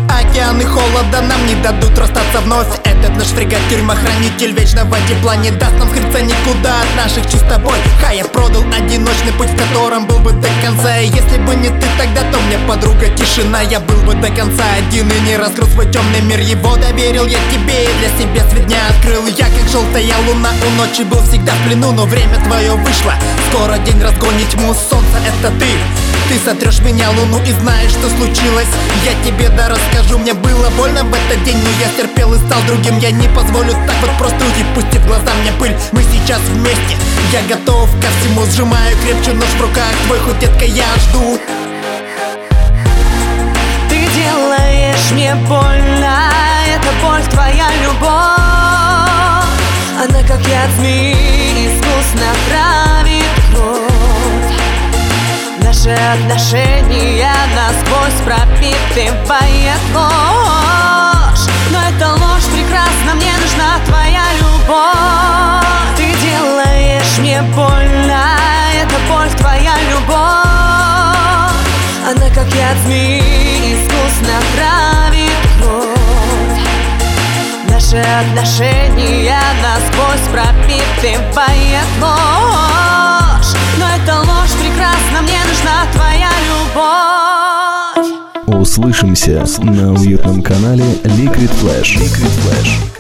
[0.10, 2.68] Океаны холода нам не дадут расстаться вновь.
[2.84, 5.36] Этот наш фрегат тюрьма хранитель вечного тепла.
[5.36, 7.78] Не даст нам скрыться никуда от наших с тобой
[8.18, 10.98] я продал одиночный путь, в котором был бы до конца.
[11.00, 13.62] И если бы не ты тогда, то мне подруга тишина.
[13.62, 16.40] Я был бы до конца один и не раскрыл свой темный мир.
[16.40, 19.28] Его доверил я тебе и для себя свет дня открыл.
[19.28, 23.14] Я как желтая луна у ночи был всегда в плену Но время твое вышло,
[23.52, 25.68] скоро день разгонит тьму Солнце это ты,
[26.30, 28.68] ты сотрешь меня луну и знаешь, что случилось.
[29.06, 32.62] Я тебе да расскажу, мне было больно в этот день Но я терпел и стал
[32.66, 34.66] другим, я не позволю так вот просто уйти.
[34.74, 36.98] Пусти в глаза мне пыль, мы сейчас вместе.
[37.32, 39.94] Я готов ко всему, сжимаю крепче нож в руках.
[40.06, 41.40] Твой хоть детка, я жду.
[43.90, 46.30] Ты делаешь мне больно
[46.68, 48.10] Это боль твоя любовь.
[50.04, 54.58] Она как яд змеи Искусно травит кровь.
[55.62, 65.67] Наши отношения насквозь пропитывает ложь Но эта ложь прекрасна, мне нужна твоя любовь
[67.18, 68.38] делаешь мне больно,
[68.74, 70.18] это боль твоя любовь
[72.06, 76.62] Она как яд змеи искусно травит кровь
[77.70, 88.08] Наши отношения насквозь пропитывает ложь Но эта ложь прекрасна, мне нужна твоя любовь
[88.62, 91.98] Услышимся на уютном канале Liquid Flash.
[91.98, 92.97] Liquid Flash.